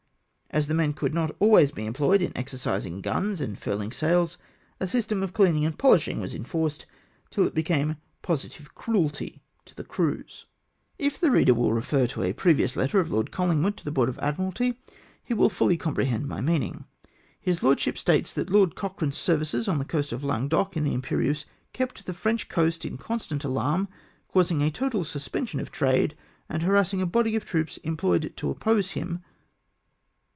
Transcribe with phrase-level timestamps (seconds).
[0.53, 4.37] As the men could not always be employed in exercising guns and furhng sails,
[4.81, 6.85] a system of cleaning and pohshing was enforced,
[7.29, 10.17] tiU it became positive cruelty to the crews.
[10.19, 11.05] 36fi MY rEI?vT'IPLES OF ACTION.
[11.07, 14.09] If the reader will refer to a previous letter of Lord Collingwood to the Board
[14.09, 14.77] of Admiralty,
[15.23, 16.83] he will fully comprehend my meaning.
[17.39, 21.45] His lordship states that Lord Cochrane's services on the coast of Languedoc in the Imjjerieuse
[21.71, 23.87] "kept the French coast in con stant alarm,
[24.27, 26.13] causing a total suspension of trade,
[26.49, 29.23] and harassing a body of troops employed to oppose him.